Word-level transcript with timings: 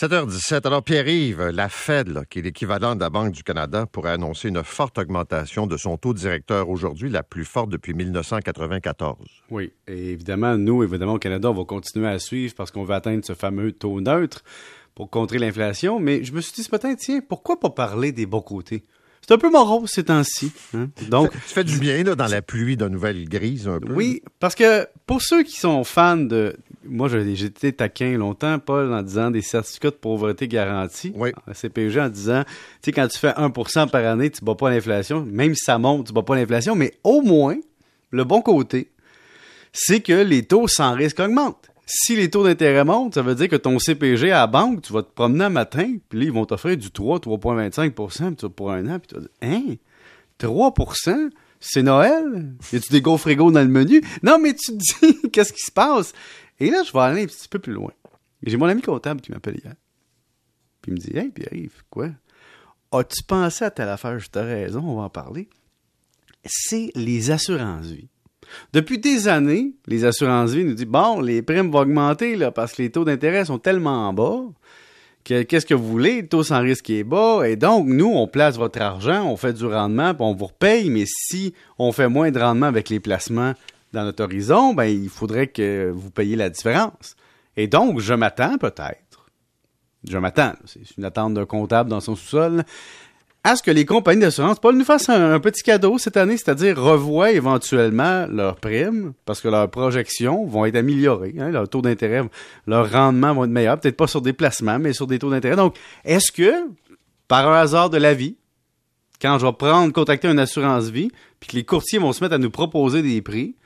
7h17. 0.00 0.66
Alors, 0.66 0.82
Pierre-Yves, 0.82 1.48
la 1.48 1.68
Fed, 1.68 2.22
qui 2.30 2.38
est 2.38 2.42
l'équivalent 2.42 2.94
de 2.94 3.00
la 3.00 3.10
Banque 3.10 3.32
du 3.32 3.42
Canada, 3.42 3.84
pourrait 3.84 4.12
annoncer 4.12 4.48
une 4.48 4.64
forte 4.64 4.96
augmentation 4.96 5.66
de 5.66 5.76
son 5.76 5.98
taux 5.98 6.14
directeur 6.14 6.70
aujourd'hui, 6.70 7.10
la 7.10 7.22
plus 7.22 7.44
forte 7.44 7.68
depuis 7.68 7.92
1994. 7.92 9.18
Oui, 9.50 9.74
et 9.86 10.12
évidemment, 10.12 10.56
nous, 10.56 10.82
évidemment, 10.82 11.12
au 11.12 11.18
Canada, 11.18 11.50
on 11.50 11.54
va 11.54 11.64
continuer 11.64 12.08
à 12.08 12.18
suivre 12.18 12.54
parce 12.56 12.70
qu'on 12.70 12.84
veut 12.84 12.94
atteindre 12.94 13.26
ce 13.26 13.34
fameux 13.34 13.72
taux 13.72 14.00
neutre 14.00 14.42
pour 14.94 15.10
contrer 15.10 15.38
l'inflation. 15.38 16.00
Mais 16.00 16.24
je 16.24 16.32
me 16.32 16.40
suis 16.40 16.54
dit 16.54 16.62
ce 16.62 16.70
matin, 16.72 16.94
tiens, 16.94 17.20
pourquoi 17.20 17.60
pas 17.60 17.68
parler 17.68 18.10
des 18.10 18.24
bons 18.24 18.40
côtés? 18.40 18.84
C'est 19.20 19.34
un 19.34 19.38
peu 19.38 19.50
morose 19.50 19.90
ces 19.90 20.04
temps-ci. 20.04 20.50
Hein? 20.72 20.88
Donc, 21.10 21.30
ça 21.34 21.40
fait 21.40 21.64
du 21.64 21.78
bien 21.78 22.02
là, 22.04 22.14
dans 22.14 22.26
la 22.26 22.40
pluie 22.40 22.78
de 22.78 22.88
nouvelles 22.88 23.28
grises 23.28 23.68
un 23.68 23.78
peu. 23.78 23.92
Oui, 23.92 24.22
parce 24.38 24.54
que 24.54 24.86
pour 25.06 25.20
ceux 25.20 25.42
qui 25.42 25.60
sont 25.60 25.84
fans 25.84 26.16
de, 26.16 26.56
moi 26.90 27.08
j'étais 27.08 27.72
taquin 27.72 28.16
longtemps, 28.18 28.58
Paul, 28.58 28.92
en 28.92 29.02
disant 29.02 29.30
des 29.30 29.42
certificats 29.42 29.90
de 29.90 29.96
pauvreté 29.96 30.48
garantis 30.48 31.12
oui. 31.14 31.30
à 31.46 31.54
CPG 31.54 32.00
en 32.00 32.08
disant, 32.08 32.44
tu 32.44 32.50
sais, 32.86 32.92
quand 32.92 33.08
tu 33.08 33.18
fais 33.18 33.30
1% 33.30 33.88
par 33.88 34.04
année, 34.04 34.30
tu 34.30 34.44
bats 34.44 34.54
pas 34.54 34.70
l'inflation, 34.70 35.24
même 35.24 35.54
si 35.54 35.64
ça 35.64 35.78
monte, 35.78 36.08
tu 36.08 36.12
bats 36.12 36.22
pas 36.22 36.34
l'inflation, 36.34 36.74
mais 36.74 36.94
au 37.04 37.22
moins, 37.22 37.56
le 38.10 38.24
bon 38.24 38.42
côté, 38.42 38.90
c'est 39.72 40.00
que 40.00 40.12
les 40.12 40.42
taux 40.42 40.66
sans 40.68 40.94
risque 40.94 41.20
augmentent 41.20 41.70
si 41.92 42.14
les 42.14 42.30
taux 42.30 42.44
d'intérêt 42.44 42.84
montent, 42.84 43.14
ça 43.14 43.22
veut 43.22 43.34
dire 43.34 43.48
que 43.48 43.56
ton 43.56 43.78
CPG 43.80 44.30
à 44.30 44.40
la 44.40 44.46
banque, 44.46 44.82
tu 44.82 44.92
vas 44.92 45.02
te 45.02 45.10
promener 45.12 45.44
un 45.44 45.50
matin, 45.50 45.96
puis 46.08 46.20
là, 46.20 46.24
ils 46.26 46.32
vont 46.32 46.44
t'offrir 46.44 46.76
du 46.76 46.90
3, 46.92 47.18
3,25% 47.18 48.48
pour 48.50 48.70
un 48.70 48.86
an, 48.86 49.00
puis 49.00 49.08
tu 49.08 49.14
vas 49.16 49.20
dire, 49.22 49.30
hein, 49.42 49.74
3% 50.38 51.30
c'est 51.58 51.82
Noël? 51.82 52.54
Y 52.72 52.76
a-tu 52.76 53.00
des 53.00 53.18
frigos 53.18 53.50
dans 53.50 53.60
le 53.60 53.68
menu? 53.68 54.02
Non, 54.22 54.38
mais 54.38 54.54
tu 54.54 54.72
te 54.72 54.76
dis, 54.76 55.30
qu'est-ce 55.32 55.52
qui 55.52 55.60
se 55.60 55.72
passe? 55.72 56.12
Et 56.60 56.70
là, 56.70 56.82
je 56.86 56.92
vais 56.92 57.00
aller 57.00 57.22
un 57.22 57.26
petit 57.26 57.48
peu 57.48 57.58
plus 57.58 57.72
loin. 57.72 57.92
J'ai 58.42 58.56
mon 58.56 58.66
ami 58.66 58.82
comptable 58.82 59.20
qui 59.20 59.32
m'appelle 59.32 59.58
hier. 59.62 59.74
Puis 60.82 60.92
il 60.92 60.94
me 60.94 60.98
dit, 60.98 61.16
hey, 61.16 61.30
Pierre-Yves, 61.30 61.82
quoi? 61.90 62.08
As-tu 62.92 63.22
pensé 63.24 63.64
à 63.64 63.70
telle 63.70 63.88
affaire? 63.88 64.18
Je 64.18 64.28
t'ai 64.28 64.40
raison, 64.40 64.82
on 64.84 64.96
va 64.96 65.02
en 65.02 65.10
parler. 65.10 65.48
C'est 66.44 66.90
les 66.94 67.30
assurances-vie. 67.30 68.08
Depuis 68.72 68.98
des 68.98 69.28
années, 69.28 69.74
les 69.86 70.04
assurances-vie 70.04 70.64
nous 70.64 70.74
disent 70.74 70.86
bon, 70.86 71.20
les 71.20 71.42
primes 71.42 71.70
vont 71.70 71.80
augmenter 71.80 72.36
là, 72.36 72.50
parce 72.50 72.72
que 72.72 72.82
les 72.82 72.90
taux 72.90 73.04
d'intérêt 73.04 73.44
sont 73.44 73.58
tellement 73.58 74.12
bas 74.12 74.42
que 75.22 75.42
qu'est-ce 75.42 75.66
que 75.66 75.74
vous 75.74 75.86
voulez, 75.86 76.22
le 76.22 76.28
taux 76.28 76.42
sans 76.42 76.60
risque 76.60 76.88
est 76.90 77.04
bas, 77.04 77.42
et 77.46 77.54
donc 77.54 77.86
nous, 77.86 78.06
on 78.06 78.26
place 78.26 78.56
votre 78.56 78.80
argent, 78.80 79.24
on 79.30 79.36
fait 79.36 79.52
du 79.52 79.66
rendement, 79.66 80.14
puis 80.14 80.24
on 80.24 80.34
vous 80.34 80.46
repaye, 80.46 80.88
mais 80.88 81.04
si 81.06 81.54
on 81.78 81.92
fait 81.92 82.08
moins 82.08 82.30
de 82.30 82.40
rendement 82.40 82.66
avec 82.66 82.88
les 82.88 83.00
placements 83.00 83.52
dans 83.92 84.04
notre 84.04 84.22
horizon, 84.24 84.74
ben 84.74 84.84
il 84.84 85.08
faudrait 85.08 85.48
que 85.48 85.90
vous 85.90 86.10
payiez 86.10 86.36
la 86.36 86.50
différence. 86.50 87.16
Et 87.56 87.66
donc, 87.66 88.00
je 88.00 88.14
m'attends 88.14 88.58
peut-être, 88.58 89.26
je 90.08 90.18
m'attends, 90.18 90.52
c'est 90.64 90.96
une 90.96 91.04
attente 91.04 91.34
d'un 91.34 91.46
comptable 91.46 91.90
dans 91.90 92.00
son 92.00 92.16
sous-sol, 92.16 92.64
à 93.42 93.56
ce 93.56 93.62
que 93.62 93.70
les 93.70 93.86
compagnies 93.86 94.20
d'assurance, 94.20 94.58
Paul, 94.58 94.76
nous 94.76 94.84
fassent 94.84 95.08
un, 95.08 95.40
petit 95.40 95.62
cadeau 95.62 95.96
cette 95.96 96.18
année, 96.18 96.36
c'est-à-dire 96.36 96.78
revoient 96.78 97.32
éventuellement 97.32 98.26
leurs 98.26 98.56
primes, 98.56 99.14
parce 99.24 99.40
que 99.40 99.48
leurs 99.48 99.70
projections 99.70 100.44
vont 100.44 100.66
être 100.66 100.76
améliorées, 100.76 101.34
hein, 101.38 101.50
leur 101.50 101.66
taux 101.68 101.80
d'intérêt, 101.80 102.22
leur 102.66 102.90
rendement 102.92 103.32
vont 103.32 103.44
être 103.44 103.50
meilleurs, 103.50 103.80
peut-être 103.80 103.96
pas 103.96 104.06
sur 104.06 104.20
des 104.20 104.34
placements, 104.34 104.78
mais 104.78 104.92
sur 104.92 105.06
des 105.06 105.18
taux 105.18 105.30
d'intérêt. 105.30 105.56
Donc, 105.56 105.76
est-ce 106.04 106.30
que, 106.32 106.52
par 107.28 107.50
un 107.50 107.58
hasard 107.58 107.88
de 107.88 107.96
la 107.96 108.12
vie, 108.12 108.36
quand 109.22 109.38
je 109.38 109.46
vais 109.46 109.52
prendre, 109.52 109.90
contacter 109.92 110.28
une 110.28 110.38
assurance 110.38 110.90
vie, 110.90 111.10
puis 111.40 111.48
que 111.50 111.56
les 111.56 111.64
courtiers 111.64 111.98
vont 111.98 112.12
se 112.12 112.22
mettre 112.22 112.34
à 112.34 112.38
nous 112.38 112.50
proposer 112.50 113.02
des 113.02 113.22
prix, 113.22 113.56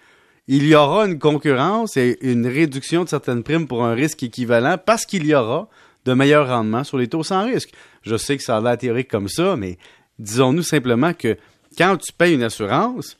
il 0.46 0.66
y 0.66 0.74
aura 0.74 1.06
une 1.06 1.18
concurrence 1.18 1.96
et 1.96 2.18
une 2.20 2.46
réduction 2.46 3.04
de 3.04 3.08
certaines 3.08 3.42
primes 3.42 3.66
pour 3.66 3.84
un 3.84 3.94
risque 3.94 4.22
équivalent 4.22 4.76
parce 4.84 5.06
qu'il 5.06 5.26
y 5.26 5.34
aura 5.34 5.68
de 6.04 6.12
meilleurs 6.12 6.48
rendements 6.48 6.84
sur 6.84 6.98
les 6.98 7.08
taux 7.08 7.22
sans 7.22 7.44
risque. 7.44 7.70
Je 8.02 8.16
sais 8.16 8.36
que 8.36 8.42
ça 8.42 8.58
a 8.58 8.60
l'air 8.60 8.76
théorique 8.76 9.10
comme 9.10 9.28
ça, 9.28 9.56
mais 9.56 9.78
disons-nous 10.18 10.62
simplement 10.62 11.14
que 11.14 11.38
quand 11.78 11.96
tu 11.96 12.12
payes 12.12 12.34
une 12.34 12.42
assurance, 12.42 13.16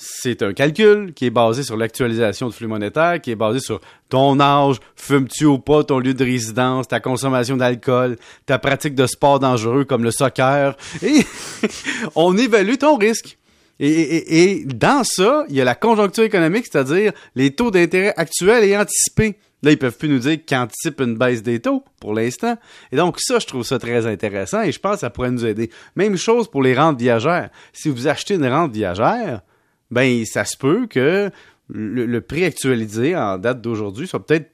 c'est 0.00 0.42
un 0.42 0.52
calcul 0.52 1.12
qui 1.12 1.26
est 1.26 1.30
basé 1.30 1.64
sur 1.64 1.76
l'actualisation 1.76 2.48
de 2.48 2.54
flux 2.54 2.68
monétaire, 2.68 3.20
qui 3.20 3.32
est 3.32 3.36
basé 3.36 3.58
sur 3.58 3.80
ton 4.08 4.38
âge, 4.38 4.76
fumes-tu 4.94 5.44
ou 5.44 5.58
pas, 5.58 5.82
ton 5.82 5.98
lieu 5.98 6.14
de 6.14 6.24
résidence, 6.24 6.86
ta 6.86 7.00
consommation 7.00 7.56
d'alcool, 7.56 8.16
ta 8.46 8.58
pratique 8.58 8.94
de 8.94 9.06
sport 9.06 9.40
dangereux 9.40 9.84
comme 9.84 10.04
le 10.04 10.12
soccer. 10.12 10.76
Et 11.02 11.24
on 12.14 12.36
évalue 12.36 12.76
ton 12.76 12.96
risque. 12.96 13.38
Et, 13.80 14.64
dans 14.66 15.04
ça, 15.04 15.44
il 15.48 15.56
y 15.56 15.60
a 15.60 15.64
la 15.64 15.74
conjoncture 15.74 16.24
économique, 16.24 16.66
c'est-à-dire 16.70 17.12
les 17.34 17.52
taux 17.52 17.70
d'intérêt 17.70 18.12
actuels 18.16 18.64
et 18.64 18.76
anticipés. 18.76 19.38
Là, 19.62 19.72
ils 19.72 19.78
peuvent 19.78 19.96
plus 19.96 20.08
nous 20.08 20.18
dire 20.18 20.44
qu'ils 20.44 20.56
anticipent 20.56 21.00
une 21.00 21.16
baisse 21.16 21.42
des 21.42 21.60
taux 21.60 21.84
pour 22.00 22.14
l'instant. 22.14 22.56
Et 22.92 22.96
donc, 22.96 23.18
ça, 23.20 23.38
je 23.38 23.46
trouve 23.46 23.64
ça 23.64 23.78
très 23.78 24.06
intéressant 24.06 24.62
et 24.62 24.72
je 24.72 24.78
pense 24.78 24.94
que 24.94 25.00
ça 25.00 25.10
pourrait 25.10 25.30
nous 25.30 25.44
aider. 25.44 25.70
Même 25.96 26.16
chose 26.16 26.48
pour 26.48 26.62
les 26.62 26.74
rentes 26.74 26.98
viagères. 26.98 27.50
Si 27.72 27.88
vous 27.88 28.06
achetez 28.06 28.34
une 28.34 28.46
rente 28.46 28.72
viagère, 28.72 29.42
ben, 29.90 30.24
ça 30.24 30.44
se 30.44 30.56
peut 30.56 30.86
que 30.86 31.30
le, 31.68 32.20
prix 32.20 32.44
actualisé 32.44 33.16
en 33.16 33.38
date 33.38 33.60
d'aujourd'hui 33.60 34.06
soit 34.06 34.24
peut-être, 34.24 34.50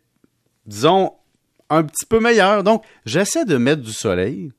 disons, 0.67 1.13
un 1.71 1.83
petit 1.85 2.07
peu 2.07 2.21
meilleur. 2.21 2.63
Donc, 2.65 2.83
j'essaie 3.05 3.45
de 3.45 3.57
mettre 3.57 3.83
du 3.83 3.93
soleil. 3.93 4.53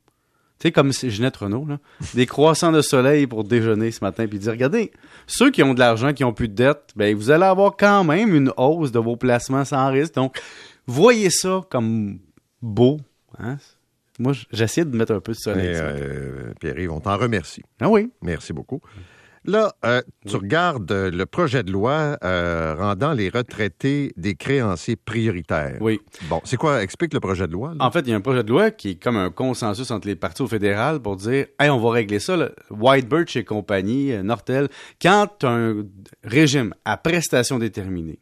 Tu 0.59 0.67
sais, 0.67 0.71
comme 0.71 0.93
Ginette 0.93 1.35
Renault, 1.35 1.65
là, 1.65 1.79
des 2.13 2.25
croissants 2.25 2.71
de 2.71 2.81
soleil 2.81 3.27
pour 3.27 3.43
déjeuner 3.43 3.91
ce 3.91 4.03
matin, 4.03 4.25
puis 4.25 4.39
dire, 4.39 4.53
regardez, 4.53 4.91
ceux 5.27 5.51
qui 5.51 5.61
ont 5.63 5.73
de 5.73 5.79
l'argent, 5.79 6.13
qui 6.13 6.23
ont 6.23 6.31
plus 6.31 6.47
de 6.47 6.53
dettes, 6.53 6.91
ben, 6.95 7.13
vous 7.13 7.29
allez 7.29 7.43
avoir 7.43 7.75
quand 7.75 8.05
même 8.05 8.33
une 8.33 8.53
hausse 8.55 8.91
de 8.91 8.99
vos 8.99 9.17
placements 9.17 9.65
sans 9.65 9.91
risque. 9.91 10.15
Donc, 10.15 10.39
voyez 10.87 11.29
ça 11.29 11.61
comme 11.69 12.19
beau. 12.61 13.01
Hein? 13.37 13.57
Moi, 14.17 14.31
j'essaie 14.51 14.85
de 14.85 14.95
mettre 14.95 15.13
un 15.13 15.19
peu 15.19 15.33
de 15.33 15.37
soleil. 15.37 15.73
Euh, 15.75 16.53
Pierre-Yves, 16.59 16.91
on 16.91 17.01
t'en 17.01 17.17
remercie. 17.17 17.63
Ah 17.81 17.89
oui. 17.89 18.09
Merci 18.21 18.53
beaucoup. 18.53 18.81
Là, 19.47 19.75
euh, 19.85 20.01
tu 20.27 20.35
regardes 20.37 20.91
euh, 20.91 21.11
le 21.11 21.25
projet 21.27 21.61
de 21.61 21.71
loi 21.71 22.17
euh, 22.23 22.75
rendant 22.77 23.13
les 23.13 23.29
retraités 23.29 24.11
des 24.17 24.33
créanciers 24.33 24.95
prioritaires. 24.95 25.77
Oui. 25.81 25.99
Bon, 26.29 26.41
c'est 26.45 26.57
quoi? 26.57 26.81
Explique 26.81 27.13
le 27.13 27.19
projet 27.19 27.45
de 27.47 27.53
loi. 27.53 27.73
En 27.79 27.91
fait, 27.91 28.01
il 28.01 28.09
y 28.09 28.13
a 28.13 28.15
un 28.15 28.21
projet 28.21 28.43
de 28.43 28.49
loi 28.49 28.71
qui 28.71 28.91
est 28.91 28.95
comme 28.95 29.17
un 29.17 29.29
consensus 29.29 29.91
entre 29.91 30.07
les 30.07 30.15
partis 30.15 30.41
au 30.41 30.47
fédéral 30.47 30.99
pour 30.99 31.15
dire, 31.15 31.45
hey, 31.59 31.69
on 31.69 31.79
va 31.79 31.91
régler 31.91 32.19
ça. 32.19 32.35
White 32.71 33.07
Birch 33.07 33.35
et 33.35 33.43
compagnie, 33.43 34.11
Nortel, 34.23 34.67
quand 34.99 35.43
un 35.43 35.85
régime 36.23 36.73
à 36.83 36.97
prestation 36.97 37.59
déterminée 37.59 38.19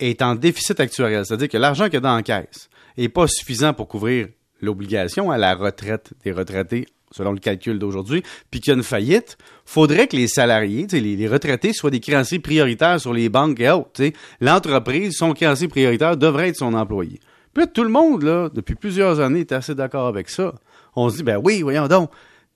est 0.00 0.20
en 0.20 0.34
déficit 0.34 0.80
actuariel, 0.80 1.24
c'est-à-dire 1.24 1.48
que 1.48 1.58
l'argent 1.58 1.84
qu'il 1.84 1.94
y 1.94 1.96
a 1.96 2.00
dans 2.00 2.16
la 2.16 2.22
caisse 2.22 2.68
n'est 2.98 3.08
pas 3.08 3.26
suffisant 3.26 3.72
pour 3.72 3.88
couvrir 3.88 4.28
l'obligation 4.60 5.30
à 5.30 5.38
la 5.38 5.54
retraite 5.54 6.12
des 6.24 6.32
retraités 6.32 6.86
selon 7.12 7.32
le 7.32 7.38
calcul 7.38 7.78
d'aujourd'hui, 7.78 8.22
puis 8.50 8.60
qu'il 8.60 8.72
y 8.72 8.74
a 8.74 8.76
une 8.76 8.82
faillite, 8.82 9.36
faudrait 9.64 10.08
que 10.08 10.16
les 10.16 10.28
salariés, 10.28 10.86
les, 10.90 11.28
retraités, 11.28 11.72
soient 11.72 11.90
des 11.90 12.00
créanciers 12.00 12.38
prioritaires 12.38 13.00
sur 13.00 13.12
les 13.12 13.28
banques 13.28 13.60
et 13.60 13.70
autres. 13.70 14.02
L'entreprise, 14.40 15.16
son 15.16 15.32
créancier 15.32 15.68
prioritaire 15.68 16.16
devrait 16.16 16.48
être 16.48 16.56
son 16.56 16.74
employé. 16.74 17.20
Puis 17.54 17.66
tout 17.72 17.84
le 17.84 17.90
monde, 17.90 18.50
depuis 18.54 18.74
plusieurs 18.74 19.20
années, 19.20 19.40
est 19.40 19.52
assez 19.52 19.74
d'accord 19.74 20.06
avec 20.06 20.30
ça. 20.30 20.54
On 20.96 21.08
se 21.10 21.16
dit, 21.16 21.22
ben 21.22 21.40
oui, 21.42 21.62
voyons 21.62 21.86
donc, 21.86 22.10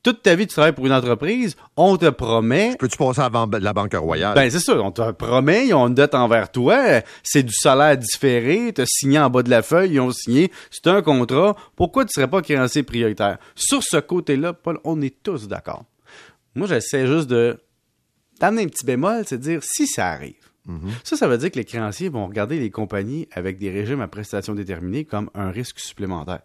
toute 0.06 0.22
ta 0.22 0.36
vie, 0.36 0.46
tu 0.46 0.52
travailles 0.52 0.72
pour 0.72 0.86
une 0.86 0.92
entreprise, 0.92 1.56
on 1.76 1.96
te 1.96 2.08
promet. 2.08 2.76
Peux-tu 2.78 2.96
passer 2.96 3.22
avant 3.22 3.50
la 3.50 3.72
Banque 3.72 3.94
Royale? 3.94 4.36
Ben, 4.36 4.48
c'est 4.48 4.60
ça. 4.60 4.80
On 4.80 4.92
te 4.92 5.10
promet, 5.10 5.66
ils 5.66 5.74
ont 5.74 5.88
une 5.88 5.94
dette 5.94 6.14
envers 6.14 6.52
toi. 6.52 7.02
C'est 7.24 7.42
du 7.42 7.52
salaire 7.52 7.98
différé. 7.98 8.72
Tu 8.72 8.82
as 8.82 8.86
signé 8.86 9.18
en 9.18 9.30
bas 9.30 9.42
de 9.42 9.50
la 9.50 9.62
feuille, 9.62 9.94
ils 9.94 10.00
ont 10.00 10.12
signé. 10.12 10.52
C'est 10.70 10.86
un 10.86 11.02
contrat. 11.02 11.56
Pourquoi 11.74 12.04
tu 12.04 12.10
ne 12.10 12.22
serais 12.22 12.30
pas 12.30 12.40
créancier 12.40 12.84
prioritaire? 12.84 13.38
Sur 13.56 13.82
ce 13.82 13.96
côté-là, 13.96 14.52
Paul, 14.52 14.78
on 14.84 15.02
est 15.02 15.24
tous 15.24 15.48
d'accord. 15.48 15.84
Moi, 16.54 16.68
j'essaie 16.68 17.08
juste 17.08 17.28
de 17.28 17.58
d'amener 18.38 18.62
un 18.62 18.68
petit 18.68 18.86
bémol, 18.86 19.24
c'est 19.26 19.38
de 19.38 19.42
dire 19.42 19.60
si 19.64 19.88
ça 19.88 20.06
arrive. 20.06 20.34
Mm-hmm. 20.68 20.90
Ça, 21.02 21.16
ça 21.16 21.26
veut 21.26 21.38
dire 21.38 21.50
que 21.50 21.56
les 21.56 21.64
créanciers 21.64 22.10
vont 22.10 22.28
regarder 22.28 22.60
les 22.60 22.70
compagnies 22.70 23.26
avec 23.32 23.58
des 23.58 23.72
régimes 23.72 24.02
à 24.02 24.06
prestations 24.06 24.54
déterminées 24.54 25.04
comme 25.04 25.30
un 25.34 25.50
risque 25.50 25.80
supplémentaire. 25.80 26.42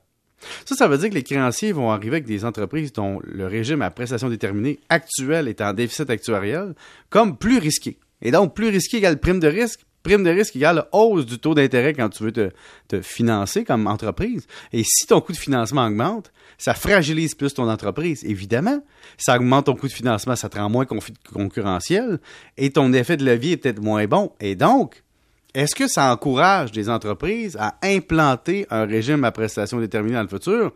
Ça, 0.65 0.75
ça 0.75 0.87
veut 0.87 0.97
dire 0.97 1.09
que 1.09 1.15
les 1.15 1.23
créanciers 1.23 1.71
vont 1.71 1.91
arriver 1.91 2.17
avec 2.17 2.25
des 2.25 2.45
entreprises 2.45 2.93
dont 2.93 3.19
le 3.23 3.47
régime 3.47 3.81
à 3.81 3.91
prestation 3.91 4.29
déterminée 4.29 4.79
actuel 4.89 5.47
est 5.47 5.61
en 5.61 5.73
déficit 5.73 6.09
actuariel 6.09 6.73
comme 7.09 7.37
plus 7.37 7.57
risqué. 7.57 7.99
Et 8.21 8.31
donc, 8.31 8.53
plus 8.53 8.69
risqué 8.69 8.97
égale 8.97 9.19
prime 9.19 9.39
de 9.39 9.47
risque. 9.47 9.81
Prime 10.03 10.23
de 10.23 10.31
risque 10.31 10.55
égale 10.55 10.87
hausse 10.93 11.27
du 11.27 11.37
taux 11.37 11.53
d'intérêt 11.53 11.93
quand 11.93 12.09
tu 12.09 12.23
veux 12.23 12.31
te, 12.31 12.49
te, 12.87 13.01
financer 13.01 13.63
comme 13.63 13.85
entreprise. 13.85 14.47
Et 14.73 14.83
si 14.83 15.05
ton 15.05 15.21
coût 15.21 15.31
de 15.31 15.37
financement 15.37 15.85
augmente, 15.85 16.31
ça 16.57 16.73
fragilise 16.73 17.35
plus 17.35 17.53
ton 17.53 17.69
entreprise, 17.69 18.23
évidemment. 18.23 18.83
Ça 19.17 19.35
augmente 19.35 19.67
ton 19.67 19.75
coût 19.75 19.87
de 19.87 19.93
financement, 19.93 20.35
ça 20.35 20.49
te 20.49 20.57
rend 20.57 20.71
moins 20.71 20.85
concurrentiel. 21.33 22.19
Et 22.57 22.71
ton 22.71 22.93
effet 22.93 23.15
de 23.15 23.25
levier 23.25 23.53
est 23.53 23.57
peut-être 23.57 23.81
moins 23.81 24.05
bon. 24.07 24.31
Et 24.39 24.55
donc, 24.55 25.03
est-ce 25.53 25.75
que 25.75 25.87
ça 25.87 26.11
encourage 26.11 26.71
des 26.71 26.89
entreprises 26.89 27.57
à 27.59 27.75
implanter 27.83 28.65
un 28.69 28.85
régime 28.85 29.23
à 29.23 29.31
prestations 29.31 29.79
déterminées 29.79 30.15
dans 30.15 30.23
le 30.23 30.27
futur? 30.27 30.73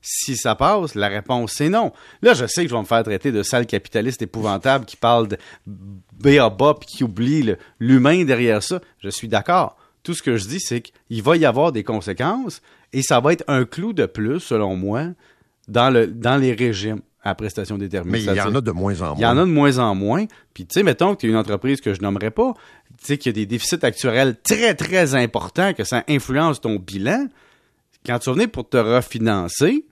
Si 0.00 0.36
ça 0.36 0.54
passe, 0.54 0.94
la 0.94 1.08
réponse 1.08 1.54
c'est 1.56 1.68
non. 1.68 1.92
Là, 2.22 2.34
je 2.34 2.46
sais 2.46 2.62
que 2.62 2.70
je 2.70 2.74
vais 2.74 2.80
me 2.80 2.86
faire 2.86 3.02
traiter 3.02 3.32
de 3.32 3.42
sale 3.42 3.66
capitaliste 3.66 4.22
épouvantable 4.22 4.84
qui 4.84 4.96
parle 4.96 5.28
de 5.28 5.38
BABA 5.66 6.74
qui 6.86 7.04
oublie 7.04 7.54
l'humain 7.80 8.24
derrière 8.24 8.62
ça. 8.62 8.80
Je 9.00 9.08
suis 9.08 9.28
d'accord. 9.28 9.76
Tout 10.02 10.14
ce 10.14 10.22
que 10.22 10.36
je 10.36 10.46
dis, 10.46 10.60
c'est 10.60 10.80
qu'il 10.80 11.22
va 11.22 11.36
y 11.36 11.44
avoir 11.44 11.72
des 11.72 11.82
conséquences 11.82 12.62
Et 12.92 13.02
ça 13.02 13.20
va 13.20 13.32
être 13.32 13.44
un 13.48 13.64
clou 13.64 13.92
de 13.92 14.06
plus, 14.06 14.40
selon 14.40 14.76
moi, 14.76 15.08
dans, 15.66 15.92
dans 16.08 16.36
les 16.36 16.52
régimes 16.52 17.00
à 17.22 17.34
prestations 17.34 17.78
déterminées. 17.78 18.18
Mais 18.18 18.32
il 18.32 18.36
y 18.36 18.40
en 18.40 18.54
a 18.54 18.60
de 18.60 18.70
moins 18.70 19.00
en 19.00 19.06
moins. 19.06 19.16
Il 19.18 19.22
y 19.22 19.26
en 19.26 19.36
a 19.36 19.44
de 19.44 19.50
moins 19.50 19.78
en 19.78 19.94
moins. 19.94 20.26
Puis, 20.54 20.66
tu 20.66 20.74
sais, 20.74 20.82
mettons 20.82 21.14
que 21.14 21.20
tu 21.20 21.26
es 21.26 21.30
une 21.30 21.36
entreprise 21.36 21.80
que 21.80 21.94
je 21.94 22.00
nommerai 22.00 22.30
pas, 22.30 22.54
tu 22.98 23.06
sais, 23.06 23.18
qu'il 23.18 23.30
y 23.30 23.34
a 23.34 23.36
des 23.40 23.46
déficits 23.46 23.84
actuels 23.84 24.36
très, 24.42 24.74
très 24.74 25.14
importants, 25.14 25.72
que 25.74 25.84
ça 25.84 26.04
influence 26.08 26.60
ton 26.60 26.76
bilan. 26.76 27.26
Quand 28.06 28.18
tu 28.18 28.30
venir 28.30 28.48
pour 28.50 28.68
te 28.68 28.76
refinancer, 28.76 29.84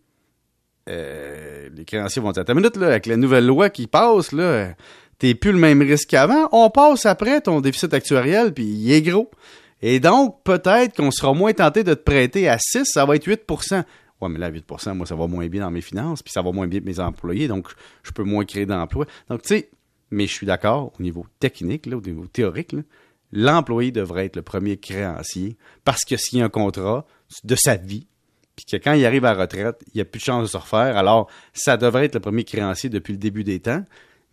euh, 0.89 1.69
les 1.75 1.85
créanciers 1.85 2.23
vont 2.23 2.33
dire, 2.33 2.45
ta 2.45 2.55
minute, 2.55 2.77
là, 2.77 2.89
avec 2.89 3.07
la 3.07 3.17
nouvelle 3.17 3.47
loi 3.47 3.71
qui 3.71 3.87
passe, 3.89 4.33
là, 4.33 4.75
t'es 5.19 5.35
plus 5.35 5.53
le 5.53 5.59
même 5.59 5.83
risque 5.83 6.11
qu'avant. 6.11 6.49
On 6.53 6.71
passe 6.71 7.07
après 7.07 7.41
ton 7.41 7.61
déficit 7.61 7.93
actuariel, 7.93 8.55
puis 8.55 8.65
il 8.65 8.93
est 8.93 9.03
gros. 9.03 9.31
Et 9.83 10.01
donc, 10.01 10.43
peut-être 10.45 10.97
qu'on 10.97 11.11
sera 11.11 11.35
moins 11.35 11.53
tenté 11.53 11.85
de 11.85 11.95
te 11.95 12.03
prêter 12.03 12.49
à 12.49 12.57
6, 12.59 12.85
ça 12.87 13.05
va 13.05 13.17
être 13.17 13.27
8 13.27 13.43
Ouais, 14.21 14.29
mais 14.29 14.39
là, 14.39 14.51
8% 14.51 14.95
moi, 14.95 15.07
ça 15.07 15.15
va 15.15 15.27
moins 15.27 15.47
bien 15.49 15.63
dans 15.63 15.71
mes 15.71 15.83
finances, 15.83 16.23
puis 16.23 16.33
ça 16.33 16.43
va 16.43 16.53
moins 16.53 16.67
bien 16.67 16.81
avec 16.81 16.87
mes 16.87 17.01
employés, 17.01 17.49
donc 17.49 17.69
je 18.03 18.13
peux 18.13 18.23
moins 18.23 18.45
créer 18.45 18.67
d'emplois. 18.67 19.07
Donc, 19.29 19.43
tu 19.43 19.49
sais, 19.49 19.71
mais 20.11 20.27
je 20.27 20.33
suis 20.33 20.47
d'accord, 20.47 20.93
au 20.99 21.03
niveau 21.03 21.27
technique, 21.39 21.87
là, 21.87 21.97
au 21.97 22.01
niveau 22.01 22.27
théorique, 22.27 22.75
l'employé 23.33 23.91
devrait 23.91 24.27
être 24.27 24.37
le 24.37 24.43
premier 24.43 24.79
créancier, 24.79 25.57
parce 25.85 26.05
que 26.05 26.17
s'il 26.17 26.39
y 26.39 26.43
a 26.43 26.47
un 26.47 26.49
contrat 26.49 27.07
de 27.45 27.55
sa 27.55 27.77
vie, 27.77 28.07
puis 28.55 28.65
que 28.65 28.77
quand 28.77 28.95
il 28.95 29.05
arrive 29.05 29.25
à 29.27 29.35
la 29.35 29.43
retraite, 29.43 29.83
il 29.89 29.97
n'y 29.97 30.01
a 30.01 30.07
plus 30.07 30.19
de 30.19 30.25
chance 30.25 30.43
de 30.43 30.49
se 30.49 30.57
refaire, 30.57 30.97
alors 30.97 31.29
ça 31.53 31.77
devrait 31.77 32.07
être 32.07 32.15
le 32.15 32.21
premier 32.21 32.45
créancier 32.45 32.89
depuis 32.89 33.13
le 33.13 33.19
début 33.19 33.45
des 33.45 33.61
temps. 33.61 33.85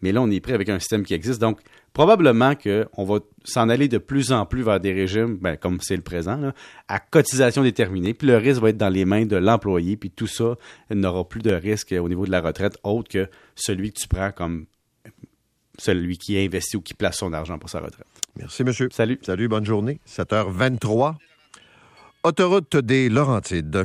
Mais 0.04 0.12
là, 0.12 0.22
on 0.22 0.30
est 0.30 0.42
prêt 0.42 0.52
avec 0.52 0.68
un 0.68 0.80
système 0.80 1.04
qui 1.04 1.14
existe. 1.14 1.40
Donc, 1.40 1.62
probablement 1.94 2.56
qu'on 2.56 3.06
va 3.06 3.20
s'en 3.46 3.70
aller 3.70 3.88
de 3.88 3.98
plus 3.98 4.34
en 4.34 4.46
plus 4.46 4.62
vers 4.62 4.82
des 4.82 4.92
régimes, 4.92 5.38
ben, 5.38 5.56
comme 5.56 5.80
c'est 5.80 5.96
le 5.96 6.02
présent, 6.02 6.52
à 6.90 7.00
cotisation 7.00 7.64
déterminée. 7.64 8.14
Puis 8.14 8.28
le 8.28 8.36
risque 8.36 8.62
va 8.62 8.70
être 8.70 8.78
dans 8.78 8.90
les 8.90 9.06
mains 9.06 9.26
de 9.26 9.38
l'employé. 9.38 9.96
Puis 9.96 10.12
tout 10.12 10.28
ça 10.28 10.58
n'aura 10.92 11.28
plus 11.28 11.42
de 11.42 11.54
risque 11.54 11.96
au 11.98 12.10
niveau 12.10 12.26
de 12.26 12.32
la 12.32 12.42
retraite 12.42 12.78
autre 12.84 13.10
que 13.10 13.30
celui 13.56 13.94
que 13.94 14.02
tu 14.02 14.10
prends 14.10 14.34
comme 14.34 14.66
celui 15.80 16.18
qui 16.18 16.38
investit 16.38 16.76
ou 16.76 16.82
qui 16.82 16.96
place 16.96 17.18
son 17.18 17.32
argent 17.32 17.58
pour 17.58 17.70
sa 17.70 17.80
retraite. 17.80 18.06
Merci, 18.36 18.66
monsieur. 18.66 18.90
Salut. 18.92 19.20
Salut, 19.22 19.48
bonne 19.48 19.66
journée. 19.66 20.02
7h23. 20.06 21.16
Autoroute 22.24 22.76
des 22.76 23.08
Laurentides. 23.08 23.78